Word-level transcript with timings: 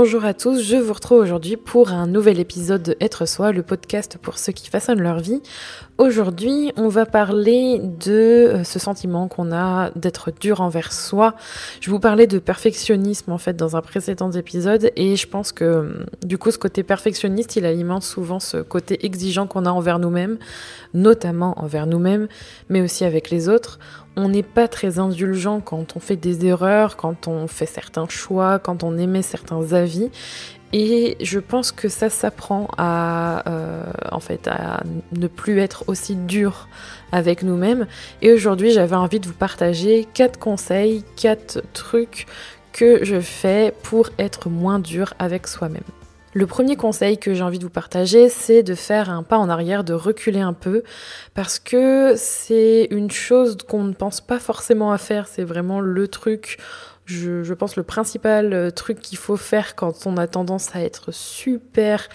Bonjour 0.00 0.24
à 0.24 0.32
tous, 0.32 0.62
je 0.62 0.76
vous 0.76 0.92
retrouve 0.92 1.18
aujourd'hui 1.18 1.56
pour 1.56 1.90
un 1.90 2.06
nouvel 2.06 2.38
épisode 2.38 2.84
de 2.84 2.96
Être 3.00 3.26
Soi, 3.26 3.50
le 3.50 3.64
podcast 3.64 4.16
pour 4.22 4.38
ceux 4.38 4.52
qui 4.52 4.70
façonnent 4.70 5.02
leur 5.02 5.18
vie. 5.18 5.42
Aujourd'hui, 5.98 6.72
on 6.76 6.86
va 6.86 7.04
parler 7.04 7.80
de 7.80 8.12
euh, 8.12 8.62
ce 8.62 8.78
sentiment 8.78 9.26
qu'on 9.26 9.50
a 9.50 9.90
d'être 9.96 10.30
dur 10.30 10.60
envers 10.60 10.92
soi. 10.92 11.34
Je 11.80 11.90
vous 11.90 11.98
parlais 11.98 12.28
de 12.28 12.38
perfectionnisme 12.38 13.32
en 13.32 13.38
fait 13.38 13.54
dans 13.54 13.74
un 13.74 13.80
précédent 13.80 14.30
épisode 14.30 14.92
et 14.94 15.16
je 15.16 15.26
pense 15.26 15.50
que 15.50 16.06
du 16.24 16.38
coup 16.38 16.52
ce 16.52 16.58
côté 16.58 16.84
perfectionniste, 16.84 17.56
il 17.56 17.64
alimente 17.64 18.04
souvent 18.04 18.38
ce 18.38 18.58
côté 18.58 19.04
exigeant 19.04 19.48
qu'on 19.48 19.66
a 19.66 19.70
envers 19.70 19.98
nous-mêmes, 19.98 20.38
notamment 20.94 21.58
envers 21.60 21.88
nous-mêmes, 21.88 22.28
mais 22.68 22.82
aussi 22.82 23.04
avec 23.04 23.30
les 23.30 23.48
autres 23.48 23.80
on 24.18 24.28
n'est 24.28 24.42
pas 24.42 24.66
très 24.66 24.98
indulgent 24.98 25.60
quand 25.60 25.96
on 25.96 26.00
fait 26.00 26.16
des 26.16 26.44
erreurs, 26.44 26.96
quand 26.96 27.28
on 27.28 27.46
fait 27.46 27.66
certains 27.66 28.08
choix, 28.08 28.58
quand 28.58 28.82
on 28.82 28.98
émet 28.98 29.22
certains 29.22 29.72
avis. 29.72 30.10
Et 30.72 31.16
je 31.20 31.38
pense 31.38 31.70
que 31.70 31.88
ça 31.88 32.10
s'apprend 32.10 32.68
à, 32.76 33.48
euh, 33.48 33.84
en 34.10 34.20
fait, 34.20 34.48
à 34.48 34.82
ne 35.12 35.28
plus 35.28 35.60
être 35.60 35.84
aussi 35.86 36.16
dur 36.16 36.68
avec 37.12 37.42
nous-mêmes. 37.42 37.86
Et 38.20 38.32
aujourd'hui, 38.32 38.72
j'avais 38.72 38.96
envie 38.96 39.20
de 39.20 39.28
vous 39.28 39.34
partager 39.34 40.06
quatre 40.12 40.38
conseils, 40.38 41.04
quatre 41.16 41.62
trucs 41.72 42.26
que 42.72 43.04
je 43.04 43.20
fais 43.20 43.72
pour 43.84 44.10
être 44.18 44.50
moins 44.50 44.80
dur 44.80 45.14
avec 45.18 45.46
soi-même. 45.46 45.97
Le 46.34 46.46
premier 46.46 46.76
conseil 46.76 47.16
que 47.16 47.32
j'ai 47.32 47.42
envie 47.42 47.58
de 47.58 47.64
vous 47.64 47.70
partager, 47.70 48.28
c'est 48.28 48.62
de 48.62 48.74
faire 48.74 49.08
un 49.08 49.22
pas 49.22 49.38
en 49.38 49.48
arrière, 49.48 49.82
de 49.82 49.94
reculer 49.94 50.40
un 50.40 50.52
peu, 50.52 50.82
parce 51.34 51.58
que 51.58 52.14
c'est 52.16 52.86
une 52.90 53.10
chose 53.10 53.56
qu'on 53.66 53.84
ne 53.84 53.94
pense 53.94 54.20
pas 54.20 54.38
forcément 54.38 54.92
à 54.92 54.98
faire, 54.98 55.26
c'est 55.26 55.42
vraiment 55.42 55.80
le 55.80 56.06
truc, 56.06 56.58
je, 57.06 57.54
pense 57.54 57.76
le 57.76 57.82
principal 57.82 58.52
euh, 58.52 58.70
truc 58.70 59.00
qu'il 59.00 59.16
faut 59.16 59.38
faire 59.38 59.74
quand 59.74 60.06
on 60.06 60.18
a 60.18 60.26
tendance 60.26 60.76
à 60.76 60.82
être 60.82 61.12
super 61.12 62.06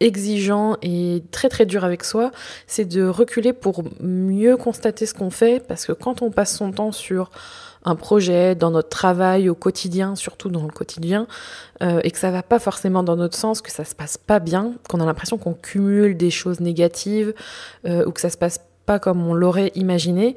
exigeant 0.00 0.76
et 0.82 1.22
très 1.30 1.48
très 1.48 1.64
dur 1.64 1.84
avec 1.84 2.02
soi, 2.02 2.32
c'est 2.66 2.86
de 2.86 3.06
reculer 3.06 3.52
pour 3.52 3.84
mieux 4.00 4.56
constater 4.56 5.06
ce 5.06 5.14
qu'on 5.14 5.30
fait, 5.30 5.64
parce 5.64 5.86
que 5.86 5.92
quand 5.92 6.22
on 6.22 6.32
passe 6.32 6.56
son 6.56 6.72
temps 6.72 6.90
sur 6.90 7.30
un 7.84 7.94
projet, 7.94 8.54
dans 8.54 8.70
notre 8.70 8.88
travail 8.88 9.48
au 9.48 9.54
quotidien, 9.54 10.14
surtout 10.14 10.48
dans 10.48 10.62
le 10.62 10.70
quotidien, 10.70 11.26
euh, 11.82 12.00
et 12.04 12.10
que 12.10 12.18
ça 12.18 12.30
va 12.30 12.42
pas 12.42 12.58
forcément 12.58 13.02
dans 13.02 13.16
notre 13.16 13.36
sens, 13.36 13.62
que 13.62 13.72
ça 13.72 13.84
se 13.84 13.94
passe 13.94 14.18
pas 14.18 14.38
bien, 14.38 14.74
qu'on 14.88 15.00
a 15.00 15.06
l'impression 15.06 15.38
qu'on 15.38 15.54
cumule 15.54 16.16
des 16.16 16.30
choses 16.30 16.60
négatives 16.60 17.34
euh, 17.86 18.04
ou 18.06 18.12
que 18.12 18.20
ça 18.20 18.30
se 18.30 18.36
passe 18.36 18.60
pas 18.86 18.98
comme 18.98 19.26
on 19.26 19.34
l'aurait 19.34 19.72
imaginé, 19.74 20.36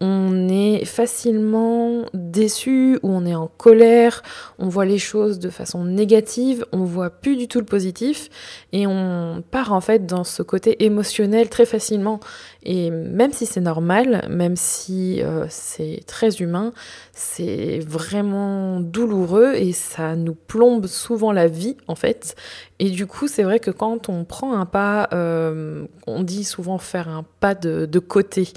on 0.00 0.48
est 0.48 0.86
facilement 0.86 2.06
déçu 2.14 2.98
ou 3.02 3.10
on 3.10 3.26
est 3.26 3.34
en 3.34 3.48
colère, 3.48 4.22
on 4.58 4.68
voit 4.68 4.86
les 4.86 4.98
choses 4.98 5.38
de 5.38 5.50
façon 5.50 5.84
négative, 5.84 6.64
on 6.72 6.84
voit 6.84 7.10
plus 7.10 7.36
du 7.36 7.48
tout 7.48 7.58
le 7.58 7.66
positif 7.66 8.30
et 8.72 8.86
on 8.86 9.44
part 9.50 9.74
en 9.74 9.82
fait 9.82 10.06
dans 10.06 10.24
ce 10.24 10.42
côté 10.42 10.84
émotionnel 10.84 11.50
très 11.50 11.66
facilement. 11.66 12.18
Et 12.62 12.90
même 12.90 13.32
si 13.32 13.46
c'est 13.46 13.60
normal, 13.60 14.26
même 14.28 14.56
si 14.56 15.22
euh, 15.22 15.46
c'est 15.48 16.00
très 16.06 16.36
humain, 16.36 16.72
c'est 17.14 17.78
vraiment 17.78 18.80
douloureux 18.80 19.54
et 19.54 19.72
ça 19.72 20.14
nous 20.14 20.34
plombe 20.34 20.86
souvent 20.86 21.32
la 21.32 21.46
vie 21.46 21.76
en 21.88 21.94
fait. 21.94 22.36
Et 22.78 22.90
du 22.90 23.06
coup, 23.06 23.28
c'est 23.28 23.42
vrai 23.42 23.60
que 23.60 23.70
quand 23.70 24.08
on 24.08 24.24
prend 24.24 24.54
un 24.54 24.66
pas, 24.66 25.08
euh, 25.12 25.86
on 26.06 26.22
dit 26.22 26.44
souvent 26.44 26.78
faire 26.78 27.08
un 27.08 27.24
pas 27.40 27.54
de, 27.54 27.98
côté 27.98 28.48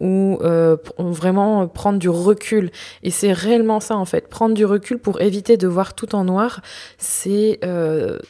ou 0.00 0.38
euh, 0.42 0.76
vraiment 0.98 1.66
prendre 1.68 1.98
du 1.98 2.08
recul. 2.08 2.70
Et 3.02 3.10
c'est 3.10 3.32
réellement 3.32 3.80
ça 3.80 3.96
en 3.96 4.04
fait, 4.04 4.28
prendre 4.28 4.54
du 4.54 4.64
recul 4.64 4.98
pour 4.98 5.20
éviter 5.20 5.56
de 5.56 5.66
voir 5.66 5.94
tout 5.94 6.14
en 6.14 6.24
noir, 6.24 6.60
c'est 6.96 7.60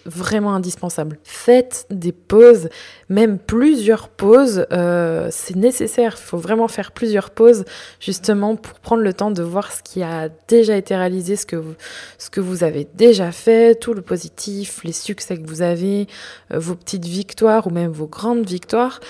vraiment 0.07 0.55
indispensable. 0.55 1.19
Faites 1.23 1.87
des 1.91 2.13
pauses, 2.13 2.69
même 3.09 3.39
plusieurs 3.39 4.09
pauses. 4.09 4.67
Euh, 4.73 5.29
c'est 5.31 5.57
nécessaire. 5.57 6.17
Il 6.19 6.23
faut 6.23 6.39
vraiment 6.39 6.69
faire 6.69 6.93
plusieurs 6.93 7.31
pauses 7.31 7.65
justement 8.01 8.57
pour 8.57 8.79
prendre 8.81 9.03
le 9.03 9.13
temps 9.13 9.31
de 9.31 9.43
voir 9.43 9.73
ce 9.73 9.83
qui 9.83 10.03
a 10.03 10.29
déjà 10.49 10.77
été 10.77 10.95
réalisé, 10.97 11.37
ce 11.37 11.47
que 11.47 11.57
vous, 11.57 11.75
ce 12.19 12.31
que 12.31 12.41
vous 12.41 12.65
avez 12.65 12.87
déjà 12.95 13.33
fait, 13.33 13.75
tout 13.75 13.95
le 13.95 14.03
positif, 14.03 14.81
les 14.85 14.93
succès 14.93 15.39
que 15.39 15.47
vous 15.47 15.63
avez, 15.63 16.07
euh, 16.53 16.59
vos 16.59 16.75
petites 16.75 17.07
victoires 17.07 17.67
ou 17.67 17.71
même 17.71 17.91
vos 17.91 18.07
grandes 18.07 18.47
victoires. 18.47 19.01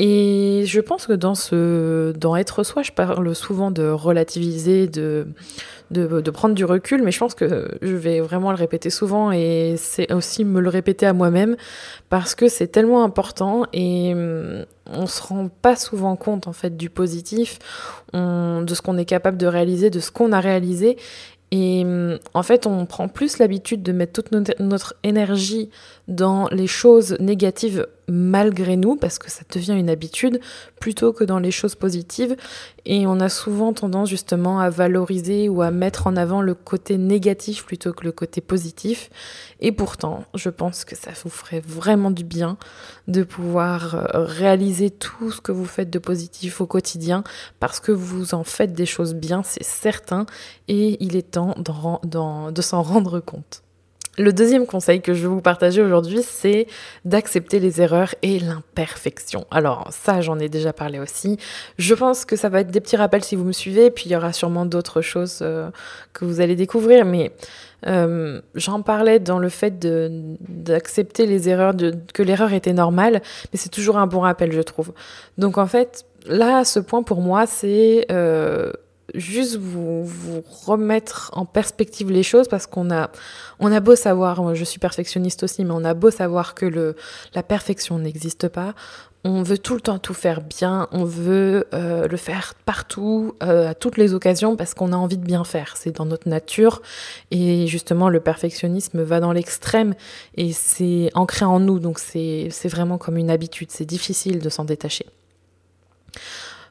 Et 0.00 0.62
je 0.64 0.80
pense 0.80 1.08
que 1.08 1.12
dans 1.12 1.34
ce, 1.34 2.12
dans 2.12 2.36
être 2.36 2.62
soi, 2.62 2.82
je 2.82 2.92
parle 2.92 3.34
souvent 3.34 3.72
de 3.72 3.88
relativiser, 3.88 4.86
de, 4.86 5.26
de, 5.90 6.30
prendre 6.30 6.54
du 6.54 6.64
recul, 6.64 7.02
mais 7.02 7.10
je 7.10 7.18
pense 7.18 7.34
que 7.34 7.78
je 7.82 7.94
vais 7.94 8.20
vraiment 8.20 8.50
le 8.50 8.56
répéter 8.56 8.90
souvent 8.90 9.32
et 9.32 9.74
c'est 9.76 10.12
aussi 10.12 10.44
me 10.44 10.60
le 10.60 10.68
répéter 10.68 11.06
à 11.06 11.12
moi-même 11.12 11.56
parce 12.08 12.34
que 12.34 12.48
c'est 12.48 12.68
tellement 12.68 13.04
important 13.04 13.64
et 13.72 14.12
hum, 14.14 14.64
on 14.86 15.06
se 15.06 15.22
rend 15.22 15.48
pas 15.48 15.76
souvent 15.76 16.16
compte 16.16 16.46
en 16.46 16.52
fait 16.52 16.76
du 16.76 16.90
positif, 16.90 17.58
de 18.14 18.74
ce 18.74 18.82
qu'on 18.82 18.98
est 18.98 19.04
capable 19.04 19.36
de 19.36 19.46
réaliser, 19.46 19.90
de 19.90 20.00
ce 20.00 20.10
qu'on 20.10 20.32
a 20.32 20.40
réalisé 20.40 20.96
et 21.50 21.82
hum, 21.84 22.18
en 22.34 22.42
fait, 22.42 22.66
on 22.66 22.86
prend 22.86 23.08
plus 23.08 23.38
l'habitude 23.38 23.82
de 23.82 23.92
mettre 23.92 24.12
toute 24.12 24.32
notre, 24.60 24.94
énergie 25.02 25.70
dans 26.06 26.48
les 26.48 26.66
choses 26.66 27.16
négatives 27.20 27.86
malgré 28.08 28.76
nous, 28.76 28.96
parce 28.96 29.18
que 29.18 29.30
ça 29.30 29.42
devient 29.52 29.74
une 29.74 29.90
habitude, 29.90 30.40
plutôt 30.80 31.12
que 31.12 31.24
dans 31.24 31.38
les 31.38 31.50
choses 31.50 31.74
positives. 31.74 32.36
Et 32.84 33.06
on 33.06 33.20
a 33.20 33.28
souvent 33.28 33.72
tendance 33.72 34.08
justement 34.08 34.60
à 34.60 34.70
valoriser 34.70 35.48
ou 35.48 35.62
à 35.62 35.70
mettre 35.70 36.06
en 36.06 36.16
avant 36.16 36.40
le 36.40 36.54
côté 36.54 36.96
négatif 36.96 37.64
plutôt 37.64 37.92
que 37.92 38.04
le 38.04 38.12
côté 38.12 38.40
positif. 38.40 39.10
Et 39.60 39.72
pourtant, 39.72 40.24
je 40.34 40.48
pense 40.48 40.84
que 40.84 40.96
ça 40.96 41.10
vous 41.22 41.30
ferait 41.30 41.60
vraiment 41.60 42.10
du 42.10 42.24
bien 42.24 42.56
de 43.08 43.22
pouvoir 43.22 43.94
euh, 43.94 44.24
réaliser 44.24 44.90
tout 44.90 45.30
ce 45.30 45.40
que 45.40 45.52
vous 45.52 45.66
faites 45.66 45.90
de 45.90 45.98
positif 45.98 46.60
au 46.60 46.66
quotidien, 46.66 47.24
parce 47.60 47.80
que 47.80 47.92
vous 47.92 48.34
en 48.34 48.44
faites 48.44 48.72
des 48.72 48.86
choses 48.86 49.14
bien, 49.14 49.42
c'est 49.44 49.64
certain, 49.64 50.26
et 50.68 51.02
il 51.04 51.16
est 51.16 51.30
temps 51.30 51.54
de 51.58 52.62
s'en 52.62 52.82
rendre 52.82 53.20
compte. 53.20 53.62
Le 54.18 54.32
deuxième 54.32 54.66
conseil 54.66 55.00
que 55.00 55.14
je 55.14 55.22
vais 55.22 55.28
vous 55.28 55.40
partager 55.40 55.80
aujourd'hui, 55.80 56.22
c'est 56.24 56.66
d'accepter 57.04 57.60
les 57.60 57.80
erreurs 57.80 58.14
et 58.22 58.40
l'imperfection. 58.40 59.46
Alors 59.52 59.86
ça, 59.90 60.20
j'en 60.20 60.40
ai 60.40 60.48
déjà 60.48 60.72
parlé 60.72 60.98
aussi. 60.98 61.38
Je 61.78 61.94
pense 61.94 62.24
que 62.24 62.34
ça 62.34 62.48
va 62.48 62.60
être 62.60 62.72
des 62.72 62.80
petits 62.80 62.96
rappels 62.96 63.22
si 63.22 63.36
vous 63.36 63.44
me 63.44 63.52
suivez, 63.52 63.92
puis 63.92 64.06
il 64.06 64.12
y 64.12 64.16
aura 64.16 64.32
sûrement 64.32 64.66
d'autres 64.66 65.02
choses 65.02 65.38
euh, 65.42 65.70
que 66.12 66.24
vous 66.24 66.40
allez 66.40 66.56
découvrir, 66.56 67.04
mais 67.04 67.30
euh, 67.86 68.40
j'en 68.56 68.82
parlais 68.82 69.20
dans 69.20 69.38
le 69.38 69.48
fait 69.48 69.78
d'accepter 69.78 71.26
les 71.26 71.48
erreurs, 71.48 71.74
de, 71.74 71.94
que 72.12 72.24
l'erreur 72.24 72.52
était 72.52 72.72
normale, 72.72 73.22
mais 73.52 73.58
c'est 73.58 73.68
toujours 73.68 73.98
un 73.98 74.08
bon 74.08 74.20
rappel, 74.20 74.50
je 74.50 74.62
trouve. 74.62 74.92
Donc 75.38 75.58
en 75.58 75.66
fait, 75.66 76.04
là, 76.26 76.64
ce 76.64 76.80
point 76.80 77.04
pour 77.04 77.20
moi, 77.20 77.46
c'est... 77.46 78.06
Euh, 78.10 78.72
juste 79.14 79.56
vous, 79.56 80.04
vous 80.04 80.42
remettre 80.66 81.30
en 81.34 81.44
perspective 81.44 82.10
les 82.10 82.22
choses 82.22 82.48
parce 82.48 82.66
qu'on 82.66 82.90
a, 82.90 83.10
on 83.58 83.72
a 83.72 83.80
beau 83.80 83.96
savoir, 83.96 84.54
je 84.54 84.64
suis 84.64 84.78
perfectionniste 84.78 85.42
aussi, 85.42 85.64
mais 85.64 85.72
on 85.72 85.84
a 85.84 85.94
beau 85.94 86.10
savoir 86.10 86.54
que 86.54 86.66
le, 86.66 86.96
la 87.34 87.42
perfection 87.42 87.98
n'existe 87.98 88.48
pas. 88.48 88.74
On 89.24 89.42
veut 89.42 89.58
tout 89.58 89.74
le 89.74 89.80
temps 89.80 89.98
tout 89.98 90.14
faire 90.14 90.40
bien, 90.40 90.88
on 90.92 91.04
veut 91.04 91.66
euh, 91.74 92.06
le 92.06 92.16
faire 92.16 92.54
partout, 92.64 93.34
euh, 93.42 93.70
à 93.70 93.74
toutes 93.74 93.96
les 93.96 94.14
occasions, 94.14 94.56
parce 94.56 94.74
qu'on 94.74 94.92
a 94.92 94.96
envie 94.96 95.18
de 95.18 95.24
bien 95.24 95.42
faire. 95.42 95.76
C'est 95.76 95.96
dans 95.96 96.06
notre 96.06 96.28
nature. 96.28 96.82
Et 97.32 97.66
justement, 97.66 98.10
le 98.10 98.20
perfectionnisme 98.20 99.02
va 99.02 99.18
dans 99.18 99.32
l'extrême 99.32 99.94
et 100.36 100.52
c'est 100.52 101.10
ancré 101.14 101.44
en 101.44 101.58
nous. 101.58 101.80
Donc 101.80 101.98
c'est 101.98 102.48
vraiment 102.66 102.96
comme 102.96 103.16
une 103.16 103.30
habitude. 103.30 103.70
C'est 103.72 103.84
difficile 103.84 104.38
de 104.38 104.48
s'en 104.48 104.64
détacher. 104.64 105.06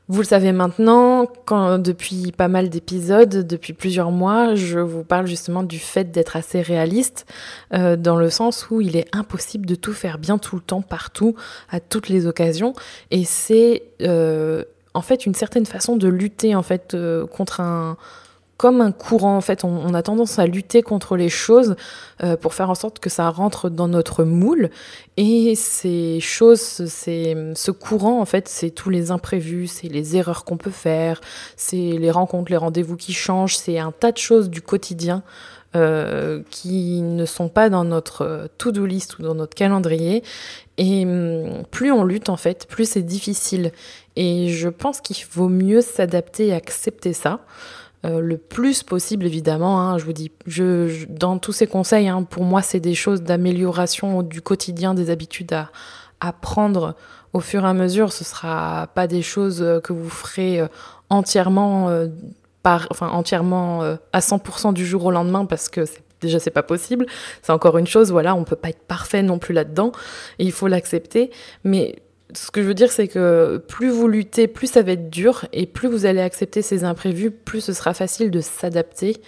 Vous 0.09 0.21
le 0.21 0.25
savez 0.25 0.53
maintenant, 0.53 1.25
quand, 1.45 1.79
depuis 1.79 2.31
pas 2.31 2.47
mal 2.47 2.69
d'épisodes, 2.69 3.45
depuis 3.45 3.73
plusieurs 3.73 4.11
mois, 4.11 4.55
je 4.55 4.79
vous 4.79 5.03
parle 5.03 5.27
justement 5.27 5.63
du 5.63 5.79
fait 5.79 6.11
d'être 6.11 6.37
assez 6.37 6.61
réaliste, 6.61 7.25
euh, 7.73 7.97
dans 7.97 8.15
le 8.15 8.29
sens 8.29 8.69
où 8.69 8.79
il 8.79 8.95
est 8.95 9.13
impossible 9.13 9.65
de 9.65 9.75
tout 9.75 9.91
faire 9.91 10.17
bien 10.17 10.37
tout 10.37 10.55
le 10.55 10.61
temps, 10.61 10.81
partout, 10.81 11.35
à 11.69 11.81
toutes 11.81 12.07
les 12.07 12.25
occasions. 12.25 12.73
Et 13.11 13.25
c'est 13.25 13.83
euh, 14.01 14.63
en 14.93 15.01
fait 15.01 15.25
une 15.25 15.35
certaine 15.35 15.65
façon 15.65 15.97
de 15.97 16.07
lutter 16.07 16.55
en 16.55 16.63
fait 16.63 16.93
euh, 16.93 17.27
contre 17.27 17.59
un 17.59 17.97
comme 18.57 18.81
un 18.81 18.91
courant. 18.91 19.37
En 19.37 19.41
fait, 19.41 19.63
on, 19.63 19.93
a 19.93 20.01
tendance 20.01 20.39
à 20.39 20.47
lutter 20.47 20.81
contre 20.81 21.15
les 21.15 21.29
choses 21.29 21.75
euh, 22.23 22.35
pour 22.35 22.53
faire 22.53 22.69
en 22.69 22.75
sorte 22.75 22.99
que 22.99 23.09
ça 23.09 23.29
rentre 23.29 23.69
dans 23.69 23.87
notre 23.87 24.23
moule. 24.23 24.69
Et 25.15 25.55
ces 25.55 26.19
choses, 26.19 26.59
ce 26.59 27.71
courant, 27.71 28.19
en 28.19 28.25
fait, 28.25 28.47
c'est 28.47 28.71
tous 28.71 28.89
les 28.89 29.11
imprévus, 29.11 29.67
c'est 29.67 29.87
les 29.87 30.15
erreurs 30.15 30.43
qu'on 30.43 30.57
peut 30.57 30.71
faire, 30.71 31.21
c'est 31.55 31.75
les 31.77 32.11
rencontres, 32.11 32.51
les 32.51 32.57
rendez-vous 32.57 32.97
qui 32.97 33.13
changent, 33.13 33.55
c'est 33.55 33.79
un 33.79 33.91
tas 33.91 34.11
de 34.11 34.17
choses 34.17 34.49
du 34.49 34.61
quotidien. 34.61 35.23
Euh, 35.75 36.41
qui 36.49 37.01
ne 37.01 37.25
sont 37.25 37.49
pas 37.49 37.69
dans 37.69 37.83
notre 37.83 38.49
to-do 38.57 38.85
list 38.85 39.19
ou 39.19 39.21
dans 39.21 39.35
notre 39.35 39.53
calendrier. 39.53 40.23
Et 40.77 41.03
hum, 41.05 41.65
plus 41.69 41.91
on 41.91 42.05
lutte, 42.05 42.29
en 42.29 42.37
fait, 42.37 42.65
plus 42.67 42.89
c'est 42.89 43.01
difficile. 43.01 43.73
Et 44.15 44.47
je 44.49 44.69
pense 44.69 45.01
qu'il 45.01 45.17
vaut 45.29 45.49
mieux 45.49 45.81
s'adapter 45.81 46.47
et 46.47 46.53
accepter 46.53 47.11
ça. 47.11 47.41
Le 48.03 48.37
plus 48.37 48.83
possible 48.83 49.25
évidemment. 49.25 49.81
Hein, 49.81 49.97
je 49.97 50.05
vous 50.05 50.13
dis, 50.13 50.31
je, 50.45 51.05
dans 51.09 51.37
tous 51.39 51.51
ces 51.51 51.67
conseils, 51.67 52.07
hein, 52.07 52.23
pour 52.23 52.43
moi, 52.43 52.61
c'est 52.61 52.79
des 52.79 52.95
choses 52.95 53.21
d'amélioration 53.21 54.23
du 54.23 54.41
quotidien, 54.41 54.93
des 54.93 55.09
habitudes 55.09 55.53
à, 55.53 55.71
à 56.19 56.31
prendre 56.31 56.95
au 57.33 57.39
fur 57.39 57.65
et 57.65 57.67
à 57.67 57.73
mesure. 57.73 58.13
Ce 58.13 58.23
sera 58.23 58.87
pas 58.93 59.07
des 59.07 59.21
choses 59.21 59.65
que 59.83 59.93
vous 59.93 60.09
ferez 60.09 60.61
entièrement 61.09 61.89
par, 62.63 62.87
enfin 62.91 63.09
entièrement 63.09 63.81
à 63.81 64.19
100% 64.19 64.73
du 64.73 64.85
jour 64.85 65.05
au 65.05 65.11
lendemain 65.11 65.45
parce 65.45 65.67
que 65.67 65.85
c'est 65.85 66.03
déjà 66.21 66.39
c'est 66.39 66.51
pas 66.51 66.63
possible. 66.63 67.05
C'est 67.41 67.51
encore 67.51 67.77
une 67.77 67.87
chose, 67.87 68.11
voilà, 68.11 68.35
on 68.35 68.43
peut 68.43 68.55
pas 68.55 68.69
être 68.69 68.83
parfait 68.83 69.23
non 69.23 69.39
plus 69.39 69.53
là-dedans, 69.53 69.91
il 70.39 70.51
faut 70.51 70.67
l'accepter. 70.67 71.31
Mais 71.63 71.95
ce 72.33 72.51
que 72.51 72.61
je 72.61 72.67
veux 72.67 72.73
dire, 72.73 72.91
c'est 72.91 73.07
que 73.07 73.57
plus 73.67 73.89
vous 73.89 74.07
luttez, 74.07 74.47
plus 74.47 74.67
ça 74.67 74.81
va 74.81 74.93
être 74.93 75.09
dur, 75.09 75.45
et 75.53 75.65
plus 75.65 75.87
vous 75.87 76.05
allez 76.05 76.21
accepter 76.21 76.61
ces 76.61 76.83
imprévus, 76.83 77.31
plus 77.31 77.61
ce 77.61 77.73
sera 77.73 77.93
facile 77.93 78.31
de 78.31 78.41
s'adapter 78.41 79.21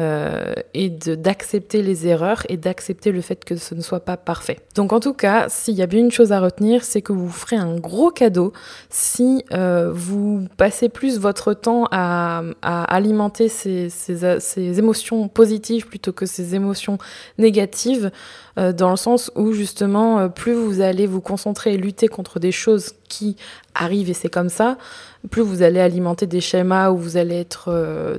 euh, 0.00 0.52
et 0.74 0.90
d'accepter 0.90 1.82
les 1.82 2.06
erreurs 2.06 2.42
et 2.48 2.56
d'accepter 2.56 3.12
le 3.12 3.22
fait 3.22 3.44
que 3.44 3.56
ce 3.56 3.74
ne 3.74 3.80
soit 3.80 4.00
pas 4.00 4.16
parfait. 4.16 4.58
Donc 4.74 4.92
en 4.92 5.00
tout 5.00 5.14
cas, 5.14 5.46
s'il 5.48 5.74
y 5.74 5.82
a 5.82 5.86
bien 5.86 6.00
une 6.00 6.10
chose 6.10 6.32
à 6.32 6.40
retenir, 6.40 6.84
c'est 6.84 7.00
que 7.00 7.12
vous 7.12 7.30
ferez 7.30 7.56
un 7.56 7.76
gros 7.76 8.10
cadeau 8.10 8.52
si 8.90 9.42
euh, 9.52 9.90
vous 9.92 10.46
passez 10.58 10.90
plus 10.90 11.18
votre 11.18 11.54
temps 11.54 11.88
à, 11.90 12.42
alimenter 12.62 13.48
ces, 13.48 13.88
ces, 13.88 14.38
ces, 14.40 14.78
émotions 14.78 15.28
positives 15.28 15.86
plutôt 15.86 16.12
que 16.12 16.26
ces 16.26 16.54
émotions 16.54 16.98
négatives, 17.38 18.10
euh, 18.58 18.72
dans 18.72 18.90
le 18.90 18.96
sens 18.96 19.30
où 19.34 19.52
justement, 19.52 20.18
euh, 20.18 20.28
plus 20.28 20.54
vous 20.54 20.80
allez 20.80 21.06
vous 21.06 21.20
concentrer 21.20 21.74
et 21.74 21.76
lutter 21.76 22.08
contre 22.08 22.40
des 22.40 22.52
choses 22.52 22.92
qui 23.08 23.36
arrivent 23.74 24.10
et 24.10 24.14
c'est 24.14 24.28
comme 24.28 24.48
ça, 24.48 24.76
plus 25.30 25.42
vous 25.42 25.62
allez 25.62 25.80
alimenter 25.80 26.26
des 26.26 26.40
schémas 26.40 26.90
où 26.90 26.96
vous 26.96 27.16
allez 27.16 27.36
être, 27.36 27.66
euh, 27.68 28.18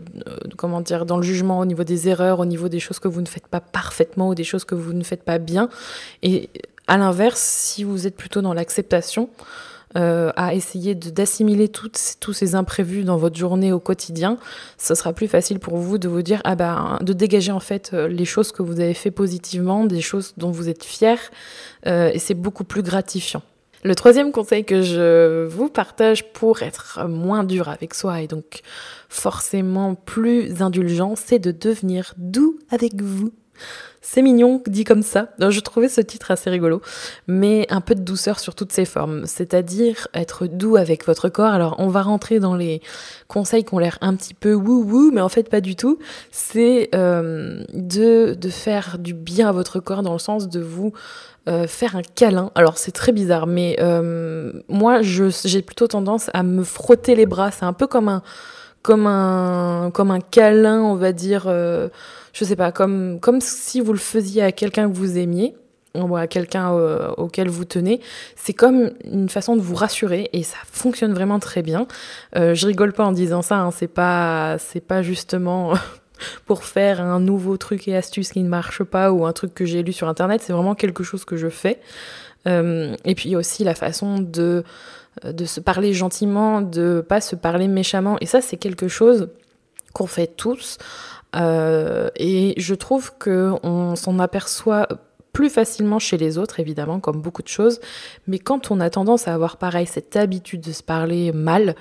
comment 0.58 0.82
dire, 0.82 1.06
dans 1.06 1.18
le 1.18 1.24
jugement 1.24 1.60
au 1.60 1.66
niveau 1.66 1.84
des 1.84 2.08
erreurs, 2.08 2.40
au 2.40 2.46
niveau 2.46 2.70
des 2.70 2.80
choses 2.80 3.00
que 3.00 3.08
vous 3.08 3.22
ne 3.22 3.28
faites 3.28 3.48
pas 3.48 3.62
parfaitement 3.62 4.30
ou 4.30 4.36
des 4.36 4.44
choses 4.44 4.66
que 4.66 4.76
vous 4.76 4.94
ne 4.94 5.04
faites 5.04 5.24
pas 5.24 5.38
bien. 5.38 5.70
Et 6.24 6.50
à 6.88 6.98
l'inverse, 6.98 7.40
si 7.40 7.84
vous 7.84 8.08
êtes 8.08 8.16
plutôt 8.16 8.42
dans 8.42 8.54
l'acceptation, 8.54 9.30
euh, 9.96 10.32
à 10.36 10.54
essayer 10.54 10.96
d'assimiler 10.96 11.70
tous 11.70 12.34
ces 12.34 12.56
imprévus 12.56 13.04
dans 13.04 13.16
votre 13.16 13.38
journée 13.38 13.72
au 13.72 13.80
quotidien, 13.80 14.38
ce 14.78 14.96
sera 14.96 15.14
plus 15.14 15.30
facile 15.30 15.60
pour 15.60 15.78
vous 15.78 15.98
de 15.98 16.10
vous 16.10 16.22
dire, 16.22 16.42
ah 16.44 16.56
ben, 16.56 17.00
de 17.02 17.14
dégager 17.14 17.54
en 17.54 17.62
fait 17.62 17.92
euh, 17.94 18.08
les 18.08 18.26
choses 18.26 18.52
que 18.52 18.62
vous 18.62 18.82
avez 18.82 18.94
fait 18.94 19.12
positivement, 19.12 19.86
des 19.86 20.02
choses 20.02 20.34
dont 20.36 20.52
vous 20.52 20.68
êtes 20.68 20.84
fier, 20.84 21.18
et 21.86 22.20
c'est 22.20 22.34
beaucoup 22.34 22.66
plus 22.66 22.84
gratifiant. 22.84 23.42
Le 23.84 23.96
troisième 23.96 24.32
conseil 24.32 24.66
que 24.66 24.82
je 24.82 25.46
vous 25.46 25.70
partage 25.70 26.32
pour 26.34 26.62
être 26.64 27.08
moins 27.08 27.44
dur 27.44 27.70
avec 27.70 27.94
soi 27.94 28.22
et 28.22 28.28
donc 28.28 28.62
forcément 29.10 29.96
plus 29.96 30.62
indulgent, 30.62 31.16
c'est 31.16 31.40
de 31.40 31.52
devenir 31.52 32.14
doux 32.18 32.58
avec 32.70 33.02
vous. 33.02 33.32
C'est 34.02 34.22
mignon 34.22 34.62
dit 34.68 34.84
comme 34.84 35.02
ça. 35.04 35.30
Je 35.38 35.60
trouvais 35.60 35.90
ce 35.90 36.00
titre 36.00 36.32
assez 36.32 36.50
rigolo, 36.50 36.82
mais 37.28 37.66
un 37.70 37.82
peu 37.82 37.94
de 37.94 38.02
douceur 38.02 38.40
sur 38.40 38.56
toutes 38.56 38.72
ses 38.72 38.86
formes, 38.86 39.26
c'est-à-dire 39.26 40.08
être 40.14 40.48
doux 40.48 40.78
avec 40.78 41.06
votre 41.06 41.28
corps. 41.28 41.52
Alors 41.52 41.76
on 41.80 41.88
va 41.88 42.04
rentrer 42.04 42.40
dans 42.40 42.56
les 42.56 42.82
conseils 43.28 43.66
qui 43.66 43.74
ont 43.74 43.80
l'air 43.80 43.98
un 44.02 44.16
petit 44.16 44.34
peu 44.34 44.54
wou 44.54 44.84
wou, 44.84 45.12
mais 45.12 45.22
en 45.22 45.30
fait 45.30 45.50
pas 45.50 45.60
du 45.60 45.76
tout. 45.76 46.00
C'est 46.32 46.90
euh, 46.96 47.64
de, 47.74 48.34
de 48.34 48.50
faire 48.50 48.98
du 48.98 49.14
bien 49.14 49.50
à 49.50 49.52
votre 49.52 49.80
corps 49.80 50.04
dans 50.04 50.14
le 50.14 50.20
sens 50.20 50.48
de 50.48 50.62
vous 50.62 50.94
euh, 51.48 51.66
faire 51.66 51.96
un 51.96 52.02
câlin. 52.02 52.52
Alors 52.56 52.78
c'est 52.78 52.92
très 52.92 53.14
bizarre, 53.14 53.48
mais 53.48 53.78
euh, 53.80 54.52
moi 54.68 55.02
j'ai 55.02 55.62
plutôt 55.62 55.88
tendance 55.88 56.30
à 56.34 56.44
me 56.44 56.64
frotter 56.64 57.16
les 57.16 57.26
bras. 57.26 57.52
C'est 57.52 57.64
un 57.64 57.72
peu 57.72 57.88
comme 57.88 58.10
un 58.10 58.22
comme 58.82 59.08
un 59.08 59.90
comme 59.94 60.12
un 60.12 60.20
câlin, 60.20 60.82
on 60.82 60.96
va 60.96 61.14
dire. 61.14 61.46
Euh, 61.48 61.88
je 62.34 62.44
sais 62.44 62.58
pas, 62.58 62.74
comme 62.74 63.22
comme 63.22 63.40
si 63.40 63.80
vous 63.80 63.94
le 63.94 64.00
faisiez 64.00 64.44
à 64.44 64.52
quelqu'un 64.52 64.90
que 64.90 64.96
vous 64.98 65.18
aimiez 65.18 65.56
ou 65.96 66.18
à 66.18 66.28
quelqu'un 66.28 66.72
auquel 67.18 67.48
vous 67.48 67.66
tenez, 67.66 68.02
c'est 68.36 68.54
comme 68.54 68.92
une 69.06 69.30
façon 69.30 69.56
de 69.56 69.62
vous 69.62 69.74
rassurer 69.74 70.30
et 70.34 70.44
ça 70.44 70.58
fonctionne 70.72 71.14
vraiment 71.14 71.40
très 71.40 71.64
bien. 71.64 71.88
je 72.36 72.68
rigole 72.68 72.92
pas 72.92 73.06
en 73.06 73.14
disant 73.14 73.42
ça, 73.42 73.56
hein, 73.60 73.72
c'est 73.72 73.88
pas 73.88 74.58
c'est 74.60 74.86
pas 74.86 75.02
justement 75.02 75.74
pour 76.46 76.64
faire 76.64 77.02
un 77.02 77.20
nouveau 77.20 77.58
truc 77.58 77.88
et 77.88 77.96
astuce 77.96 78.32
qui 78.32 78.44
ne 78.44 78.50
marche 78.50 78.84
pas 78.84 79.12
ou 79.12 79.26
un 79.26 79.34
truc 79.34 79.54
que 79.54 79.66
j'ai 79.66 79.84
lu 79.84 79.94
sur 79.94 80.08
internet. 80.08 80.42
C'est 80.44 80.54
vraiment 80.54 80.76
quelque 80.76 81.04
chose 81.04 81.26
que 81.26 81.38
je 81.38 81.50
fais. 81.50 81.80
Euh, 82.48 82.96
et 83.04 83.16
puis 83.16 83.36
aussi 83.36 83.64
la 83.64 83.76
façon 83.76 84.20
de, 84.20 84.64
de 85.24 85.46
se 85.46 85.60
parler 85.60 85.94
gentiment, 85.94 86.62
de 86.62 87.06
pas 87.08 87.22
se 87.22 87.36
parler 87.36 87.68
méchamment. 87.68 88.18
Et 88.22 88.26
ça, 88.26 88.42
c'est 88.42 88.58
quelque 88.58 88.88
chose 88.88 89.30
qu'on 89.94 90.08
fait 90.08 90.28
tous. 90.28 90.78
Euh, 91.36 92.10
et 92.16 92.54
je 92.58 92.76
trouve 92.76 93.12
qu'on 93.18 93.96
s'en 93.96 94.20
aperçoit 94.20 94.88
plus 95.34 95.50
facilement 95.50 96.00
chez 96.00 96.18
les 96.18 96.40
autres, 96.40 96.60
évidemment, 96.60 97.00
comme 97.00 97.22
beaucoup 97.22 97.44
de 97.44 97.48
choses. 97.48 97.80
Mais 98.26 98.40
quand 98.40 98.72
on 98.72 98.80
a 98.80 98.90
tendance 98.90 99.28
à 99.28 99.34
avoir 99.34 99.58
pareil 99.58 99.86
cette 99.86 100.16
habitude 100.16 100.62
de 100.62 100.72
se 100.72 100.82
parler 100.82 101.32
mal, 101.32 101.76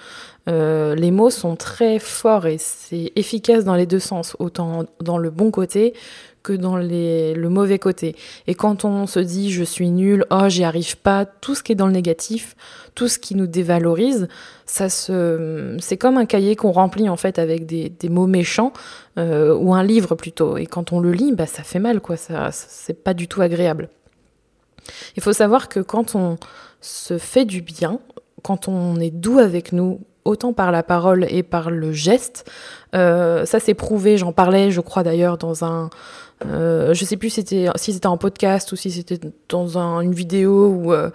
euh, 0.48 0.94
les 0.94 1.10
mots 1.10 1.31
sont 1.31 1.56
très 1.56 1.98
forts 1.98 2.46
et 2.46 2.58
c'est 2.58 3.12
efficace 3.16 3.64
dans 3.64 3.75
les 3.75 3.87
deux 3.87 3.98
sens, 3.98 4.37
autant 4.38 4.84
dans 5.00 5.19
le 5.19 5.31
bon 5.31 5.50
côté 5.50 5.94
que 6.43 6.52
dans 6.52 6.76
le 6.76 7.48
mauvais 7.48 7.81
côté. 7.81 8.14
Et 8.46 8.54
quand 8.54 8.84
on 8.84 9.08
se 9.08 9.19
dit 9.19 9.50
je 9.50 9.64
suis 9.64 9.90
nul, 9.90 10.25
oh 10.31 10.48
j'y 10.48 10.62
arrive 10.62 10.96
pas, 10.98 11.26
tout 11.26 11.56
ce 11.56 11.64
qui 11.64 11.72
est 11.72 11.75
dans 11.75 11.88
le 11.88 11.93
négatif, 11.93 12.54
tout 12.94 13.08
ce 13.08 13.19
qui 13.19 13.34
nous 13.34 13.48
dévalorise, 13.48 14.28
ça 14.64 14.88
se, 14.88 15.76
c'est 15.81 15.96
comme 15.96 16.16
un 16.16 16.26
cahier 16.26 16.54
qu'on 16.54 16.70
remplit 16.70 17.08
en 17.08 17.16
fait 17.16 17.40
avec 17.40 17.66
des, 17.66 17.88
des 17.88 18.08
mots 18.08 18.28
méchants 18.28 18.72
euh, 19.19 19.56
ou 19.56 19.75
un 19.75 19.82
livre 19.82 20.14
plutôt. 20.14 20.56
Et 20.56 20.66
quand 20.66 20.92
on 20.92 21.00
le 21.00 21.10
lit, 21.10 21.32
bah 21.32 21.46
ça 21.46 21.64
fait 21.64 21.81
mal 21.81 22.00
quoi, 22.00 22.16
ça, 22.16 22.50
c'est 22.52 23.02
pas 23.02 23.12
du 23.12 23.26
tout 23.26 23.42
agréable. 23.42 23.88
Il 25.16 25.22
faut 25.25 25.32
savoir 25.32 25.69
que 25.69 25.81
quand 25.81 26.14
on 26.14 26.38
se 26.81 27.19
fait 27.19 27.44
du 27.44 27.60
bien, 27.60 27.99
quand 28.44 28.69
on 28.69 29.00
est 29.00 29.10
doux 29.10 29.40
avec 29.40 29.72
nous, 29.72 29.99
autant 30.26 30.52
par 30.52 30.73
la 30.73 30.82
parole 30.82 31.26
et 31.28 31.43
par 31.43 31.70
le 31.70 31.93
geste, 31.93 32.50
euh, 32.94 33.44
ça 33.46 33.61
c'est 33.61 33.75
prouvé, 33.75 34.19
j'en 34.19 34.32
parlais 34.32 34.70
je 34.70 34.81
crois 34.81 35.02
d'ailleurs 35.02 35.38
dans 35.38 35.64
un 35.64 35.90
euh, 36.44 36.93
je 36.93 37.05
sais 37.05 37.17
plus 37.17 37.31
si 37.31 37.37
c'était 37.37 37.69
si 37.77 37.94
c'était 37.94 38.06
en 38.06 38.19
podcast 38.19 38.71
ou 38.73 38.77
si 38.77 38.91
c'était 38.91 39.19
dans 39.49 39.79
un, 39.79 40.00
une 40.00 40.12
vidéo 40.12 40.69
ou 40.69 40.93
euh, 40.93 41.11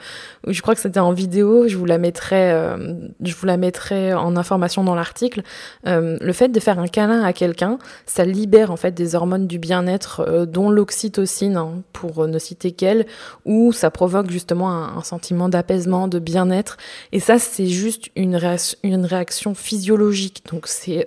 je 0.48 0.60
crois 0.62 0.74
que 0.74 0.82
c'était 0.82 1.00
en 1.00 1.14
vidéo. 1.14 1.68
Je 1.68 1.78
vous 1.78 1.86
la 1.86 1.98
mettrai, 1.98 2.52
euh, 2.52 2.94
je 3.22 3.36
vous 3.36 3.46
la 3.46 3.58
mettrai 3.58 4.14
en 4.14 4.36
information 4.36 4.84
dans 4.84 4.96
l'article. 4.96 5.44
Euh, 5.86 6.18
le 6.20 6.34
fait 6.34 6.50
de 6.50 6.60
faire 6.60 6.80
un 6.80 6.88
câlin 6.88 7.22
à 7.24 7.34
quelqu'un, 7.34 7.78
ça 8.06 8.26
libère 8.26 8.72
en 8.72 8.78
fait 8.78 8.94
des 8.94 9.16
hormones 9.16 9.48
du 9.48 9.60
bien-être, 9.60 10.46
dont 10.46 10.70
l'oxytocine, 10.70 11.58
hein, 11.58 11.84
pour 11.94 12.28
ne 12.28 12.40
citer 12.40 12.72
qu'elle, 12.72 13.06
où 13.46 13.72
ça 13.74 13.92
provoque 13.92 14.32
justement 14.32 14.72
un, 14.72 15.04
sentiment 15.04 15.50
d'apaisement, 15.50 16.08
de 16.08 16.20
bien-être. 16.20 16.78
Et 17.12 17.20
ça, 17.20 17.40
c'est 17.40 17.68
juste 17.68 18.10
une 18.16 18.36
réaction, 18.36 19.54
physiologique. 19.56 20.44
Donc 20.52 20.68
c'est 20.68 21.06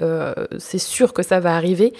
c'est 0.58 0.78
sûr 0.78 1.12
que 1.12 1.22
ça 1.22 1.40
va 1.40 1.56
arriver. 1.56 1.92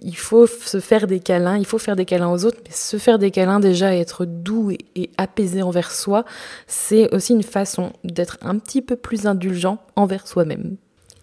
Il 0.00 0.16
faut 0.16 0.46
se 0.46 0.80
faire 0.80 1.06
des 1.06 1.20
câlins, 1.20 1.56
il 1.56 1.66
faut 1.66 1.78
faire 1.78 1.96
des 1.96 2.04
câlins 2.04 2.30
aux 2.30 2.44
autres, 2.44 2.58
mais 2.64 2.72
se 2.72 2.96
faire 2.96 3.18
des 3.18 3.30
câlins 3.30 3.60
déjà, 3.60 3.94
être 3.94 4.24
doux 4.24 4.70
et, 4.70 5.10
apaisé 5.18 5.62
envers 5.62 5.90
soi, 5.90 6.24
c'est 6.66 7.12
aussi 7.14 7.32
une 7.32 7.42
façon 7.42 7.92
d'être 8.04 8.38
un 8.42 8.58
petit 8.58 8.82
peu 8.82 8.96
plus 8.96 9.26
indulgent 9.26 9.78
envers 9.96 10.26
soi-même. 10.26 10.76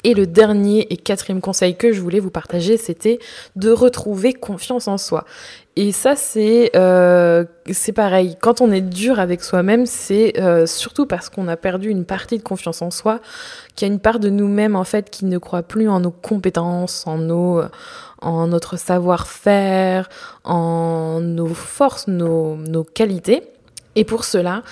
Et 0.03 0.13
le 0.13 0.25
dernier 0.25 0.91
et 0.91 0.97
quatrième 0.97 1.41
conseil 1.41 1.75
que 1.75 1.91
je 1.93 2.01
voulais 2.01 2.19
vous 2.19 2.31
partager, 2.31 2.77
c'était 2.77 3.19
de 3.55 3.69
retrouver 3.69 4.33
confiance 4.33 4.87
en 4.87 4.97
soi. 4.97 5.25
Et 5.75 5.91
ça, 5.91 6.15
c'est 6.15 6.71
euh, 6.75 7.45
c'est 7.71 7.93
pareil. 7.93 8.35
Quand 8.41 8.61
on 8.61 8.71
est 8.71 8.81
dur 8.81 9.19
avec 9.19 9.43
soi-même, 9.43 9.85
c'est 9.85 10.39
euh, 10.39 10.65
surtout 10.65 11.05
parce 11.05 11.29
qu'on 11.29 11.47
a 11.47 11.55
perdu 11.55 11.89
une 11.89 12.03
partie 12.03 12.37
de 12.37 12.43
confiance 12.43 12.81
en 12.81 12.91
soi, 12.91 13.19
qu'il 13.75 13.87
y 13.87 13.91
a 13.91 13.93
une 13.93 13.99
part 13.99 14.19
de 14.19 14.29
nous-mêmes 14.29 14.75
en 14.75 14.83
fait 14.83 15.09
qui 15.09 15.25
ne 15.25 15.37
croit 15.37 15.63
plus 15.63 15.87
en 15.87 15.99
nos 16.01 16.11
compétences, 16.11 17.05
en 17.07 17.17
nos 17.17 17.61
en 18.21 18.47
notre 18.47 18.77
savoir-faire, 18.77 20.09
en 20.43 21.19
nos 21.21 21.47
forces, 21.47 22.07
nos, 22.07 22.55
nos 22.55 22.83
qualités. 22.83 23.43
Et 23.95 24.05
pour 24.05 24.23
cela, 24.23 24.63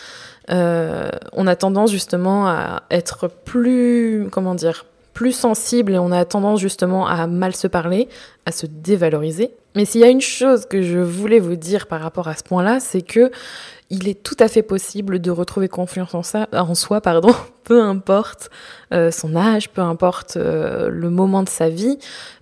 euh, 0.50 1.10
on 1.34 1.48
a 1.48 1.56
tendance 1.56 1.92
justement 1.92 2.48
à 2.48 2.84
être 2.90 3.28
plus, 3.28 4.28
comment 4.32 4.56
dire, 4.56 4.86
plus 5.14 5.32
sensible 5.32 5.94
et 5.94 6.00
on 6.00 6.12
a 6.12 6.24
tendance 6.26 6.60
justement 6.60 7.08
à 7.08 7.28
mal 7.28 7.56
se 7.56 7.68
parler, 7.68 8.08
à 8.46 8.52
se 8.52 8.66
dévaloriser. 8.66 9.52
Mais 9.76 9.86
s'il 9.86 10.02
y 10.02 10.04
a 10.04 10.10
une 10.10 10.22
chose 10.22 10.66
que 10.66 10.82
je 10.82 10.98
voulais 10.98 11.40
vous 11.40 11.56
dire 11.56 11.88
par 11.88 12.02
rapport 12.02 12.28
à 12.28 12.36
ce 12.36 12.44
point-là, 12.44 12.80
c'est 12.80 13.02
que 13.02 13.32
il 13.92 14.08
est 14.08 14.22
tout 14.22 14.36
à 14.40 14.48
fait 14.48 14.62
possible 14.62 15.20
de 15.20 15.32
retrouver 15.32 15.68
confiance 15.68 16.14
en, 16.14 16.22
ça, 16.22 16.48
en 16.54 16.76
soi, 16.76 17.02
pardon, 17.02 17.34
peu 17.64 17.82
importe 17.82 18.50
euh, 18.94 19.10
son 19.10 19.36
âge, 19.36 19.70
peu 19.70 19.82
importe 19.82 20.38
euh, 20.38 20.90
le 20.90 21.10
moment 21.10 21.44
de 21.44 21.50
sa 21.50 21.70
vie. 21.70 21.98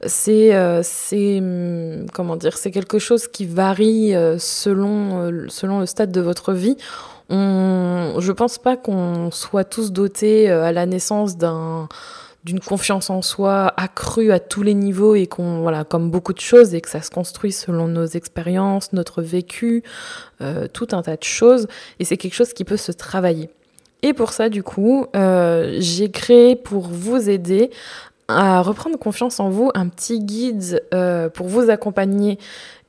C'est, 0.06 0.56
euh, 0.56 0.82
c'est, 0.84 1.40
hum, 1.40 2.06
comment 2.14 2.36
dire, 2.36 2.58
c'est 2.58 2.72
quelque 2.72 3.00
chose 3.00 3.28
qui 3.28 3.46
varie 3.46 4.14
selon, 4.40 5.48
selon 5.50 5.80
le 5.80 5.86
stade 5.86 6.12
de 6.12 6.22
votre 6.22 6.54
vie. 6.54 6.78
On, 7.30 8.16
je 8.20 8.32
pense 8.32 8.58
pas 8.58 8.78
qu'on 8.78 9.32
soit 9.32 9.66
tous 9.66 9.92
dotés 9.92 10.50
à 10.50 10.72
la 10.72 10.86
naissance 10.86 11.38
d'un 11.38 11.90
d'une 12.48 12.62
confiance 12.62 13.10
en 13.10 13.22
soi 13.22 13.74
accrue 13.76 14.32
à 14.32 14.40
tous 14.40 14.64
les 14.64 14.74
niveaux 14.74 15.16
et 15.16 15.28
qu'on, 15.28 15.60
voilà, 15.60 15.84
comme 15.84 16.10
beaucoup 16.10 16.32
de 16.32 16.40
choses, 16.40 16.74
et 16.74 16.80
que 16.80 16.90
ça 16.90 17.02
se 17.02 17.12
construit 17.12 17.52
selon 17.52 17.90
nos 17.90 18.06
expériences, 18.06 18.94
notre 18.94 19.22
vécu, 19.22 19.84
euh, 20.40 20.68
tout 20.72 20.88
un 20.94 21.02
tas 21.02 21.18
de 21.18 21.24
choses. 21.24 21.68
Et 22.00 22.06
c'est 22.06 22.16
quelque 22.16 22.36
chose 22.36 22.54
qui 22.54 22.64
peut 22.64 22.78
se 22.78 22.94
travailler. 22.94 23.50
Et 24.02 24.14
pour 24.14 24.32
ça, 24.32 24.48
du 24.48 24.64
coup, 24.64 25.08
euh, 25.14 25.76
j'ai 25.80 26.10
créé 26.10 26.56
pour 26.56 26.88
vous 26.88 27.30
aider 27.30 27.70
à 28.30 28.62
reprendre 28.62 28.98
confiance 28.98 29.42
en 29.42 29.50
vous 29.50 29.70
un 29.76 29.90
petit 29.90 30.20
guide 30.22 30.82
euh, 30.94 31.28
pour 31.28 31.48
vous 31.48 31.70
accompagner 31.70 32.40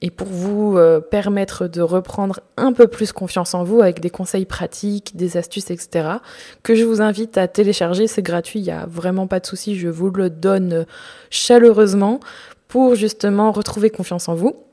et 0.00 0.10
pour 0.10 0.28
vous 0.28 0.76
euh, 0.76 1.00
permettre 1.00 1.66
de 1.66 1.80
reprendre 1.80 2.40
un 2.56 2.72
peu 2.72 2.86
plus 2.86 3.12
confiance 3.12 3.54
en 3.54 3.64
vous 3.64 3.80
avec 3.80 4.00
des 4.00 4.10
conseils 4.10 4.44
pratiques, 4.44 5.16
des 5.16 5.36
astuces, 5.36 5.70
etc. 5.70 6.08
que 6.62 6.74
je 6.74 6.84
vous 6.84 7.00
invite 7.00 7.36
à 7.36 7.48
télécharger. 7.48 8.06
C'est 8.06 8.22
gratuit, 8.22 8.60
il 8.60 8.64
n'y 8.64 8.70
a 8.70 8.86
vraiment 8.86 9.26
pas 9.26 9.40
de 9.40 9.46
souci, 9.46 9.76
je 9.76 9.88
vous 9.88 10.10
le 10.10 10.30
donne 10.30 10.86
chaleureusement 11.30 12.20
pour 12.68 12.94
justement 12.94 13.50
retrouver 13.50 13.90
confiance 13.90 14.28
en 14.28 14.34
vous. 14.34 14.67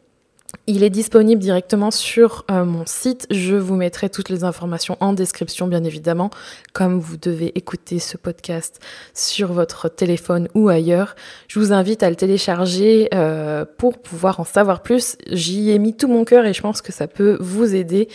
Il 0.67 0.83
est 0.83 0.89
disponible 0.89 1.41
directement 1.41 1.91
sur 1.91 2.45
euh, 2.49 2.65
mon 2.65 2.85
site. 2.85 3.27
Je 3.29 3.55
vous 3.55 3.75
mettrai 3.75 4.09
toutes 4.09 4.29
les 4.29 4.43
informations 4.43 4.97
en 4.99 5.13
description, 5.13 5.67
bien 5.67 5.83
évidemment. 5.83 6.31
Comme 6.73 6.99
vous 6.99 7.17
devez 7.17 7.51
écouter 7.57 7.99
ce 7.99 8.17
podcast 8.17 8.79
sur 9.13 9.53
votre 9.53 9.89
téléphone 9.89 10.47
ou 10.55 10.69
ailleurs, 10.69 11.15
je 11.47 11.59
vous 11.59 11.71
invite 11.71 12.03
à 12.03 12.09
le 12.09 12.15
télécharger 12.15 13.09
euh, 13.13 13.65
pour 13.77 13.99
pouvoir 13.99 14.39
en 14.39 14.43
savoir 14.43 14.81
plus. 14.81 15.17
J'y 15.31 15.71
ai 15.71 15.79
mis 15.79 15.95
tout 15.95 16.07
mon 16.07 16.25
cœur 16.25 16.45
et 16.45 16.53
je 16.53 16.61
pense 16.61 16.81
que 16.81 16.91
ça 16.91 17.07
peut 17.07 17.37
vous 17.39 17.75
aider. 17.75 18.07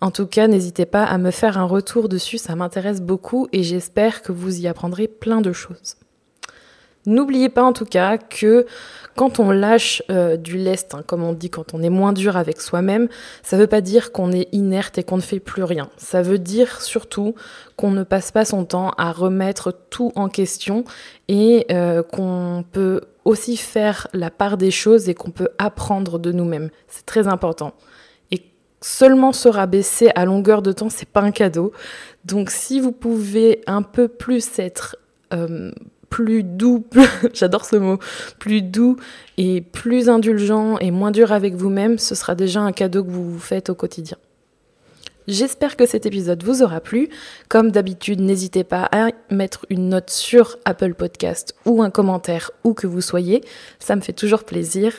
En 0.00 0.10
tout 0.10 0.26
cas, 0.26 0.48
n'hésitez 0.48 0.86
pas 0.86 1.04
à 1.04 1.18
me 1.18 1.30
faire 1.30 1.56
un 1.58 1.64
retour 1.64 2.08
dessus, 2.08 2.38
ça 2.38 2.56
m'intéresse 2.56 3.00
beaucoup 3.00 3.46
et 3.52 3.62
j'espère 3.62 4.22
que 4.22 4.32
vous 4.32 4.60
y 4.60 4.66
apprendrez 4.66 5.06
plein 5.06 5.40
de 5.40 5.52
choses. 5.52 5.96
N'oubliez 7.04 7.48
pas 7.48 7.62
en 7.62 7.72
tout 7.72 7.84
cas 7.84 8.16
que 8.16 8.66
quand 9.16 9.40
on 9.40 9.50
lâche 9.50 10.02
euh, 10.10 10.36
du 10.36 10.56
lest, 10.56 10.94
hein, 10.94 11.02
comme 11.06 11.22
on 11.22 11.32
dit, 11.32 11.50
quand 11.50 11.74
on 11.74 11.82
est 11.82 11.90
moins 11.90 12.12
dur 12.12 12.36
avec 12.36 12.60
soi-même, 12.60 13.08
ça 13.42 13.56
ne 13.56 13.62
veut 13.62 13.66
pas 13.66 13.80
dire 13.80 14.12
qu'on 14.12 14.32
est 14.32 14.48
inerte 14.52 14.98
et 14.98 15.02
qu'on 15.02 15.16
ne 15.16 15.22
fait 15.22 15.40
plus 15.40 15.64
rien. 15.64 15.90
Ça 15.96 16.22
veut 16.22 16.38
dire 16.38 16.80
surtout 16.80 17.34
qu'on 17.76 17.90
ne 17.90 18.04
passe 18.04 18.30
pas 18.30 18.44
son 18.44 18.64
temps 18.64 18.92
à 18.98 19.12
remettre 19.12 19.74
tout 19.90 20.12
en 20.14 20.28
question 20.28 20.84
et 21.28 21.66
euh, 21.70 22.02
qu'on 22.02 22.64
peut 22.70 23.02
aussi 23.24 23.56
faire 23.56 24.08
la 24.12 24.30
part 24.30 24.56
des 24.56 24.70
choses 24.70 25.08
et 25.08 25.14
qu'on 25.14 25.30
peut 25.30 25.48
apprendre 25.58 26.18
de 26.18 26.32
nous-mêmes. 26.32 26.70
C'est 26.88 27.06
très 27.06 27.28
important. 27.28 27.74
Et 28.30 28.42
seulement 28.80 29.32
se 29.32 29.48
rabaisser 29.48 30.10
à 30.14 30.24
longueur 30.24 30.62
de 30.62 30.72
temps, 30.72 30.88
c'est 30.88 31.08
pas 31.08 31.20
un 31.20 31.32
cadeau. 31.32 31.72
Donc 32.24 32.50
si 32.50 32.80
vous 32.80 32.92
pouvez 32.92 33.62
un 33.66 33.82
peu 33.82 34.08
plus 34.08 34.58
être 34.58 34.96
euh, 35.32 35.70
plus 36.12 36.42
doux, 36.42 36.84
j'adore 37.32 37.64
ce 37.64 37.76
mot, 37.76 37.98
plus 38.38 38.60
doux 38.60 38.96
et 39.38 39.62
plus 39.62 40.10
indulgent 40.10 40.76
et 40.78 40.90
moins 40.90 41.10
dur 41.10 41.32
avec 41.32 41.54
vous-même, 41.54 41.96
ce 41.96 42.14
sera 42.14 42.34
déjà 42.34 42.60
un 42.60 42.72
cadeau 42.72 43.02
que 43.02 43.10
vous 43.10 43.32
vous 43.32 43.38
faites 43.38 43.70
au 43.70 43.74
quotidien. 43.74 44.18
J'espère 45.26 45.74
que 45.74 45.86
cet 45.86 46.04
épisode 46.04 46.42
vous 46.44 46.62
aura 46.62 46.80
plu. 46.80 47.08
Comme 47.48 47.70
d'habitude, 47.70 48.20
n'hésitez 48.20 48.62
pas 48.62 48.88
à 48.92 49.08
mettre 49.30 49.64
une 49.70 49.88
note 49.88 50.10
sur 50.10 50.58
Apple 50.66 50.92
Podcast 50.94 51.54
ou 51.64 51.82
un 51.82 51.90
commentaire 51.90 52.50
où 52.62 52.74
que 52.74 52.86
vous 52.86 53.00
soyez. 53.00 53.42
Ça 53.78 53.96
me 53.96 54.02
fait 54.02 54.12
toujours 54.12 54.44
plaisir. 54.44 54.92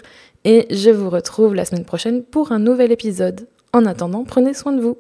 Et 0.46 0.65
je 0.72 0.89
vous 0.89 1.10
retrouve 1.10 1.53
la 1.53 1.65
semaine 1.65 1.86
prochaine 1.86 2.24
pour 2.24 2.51
un 2.51 2.60
nouvel 2.60 2.91
épisode. 2.91 3.48
En 3.72 3.86
attendant, 3.86 4.24
prenez 4.24 4.53
soin 4.53 4.72
de 4.72 4.82
vous. 4.82 4.98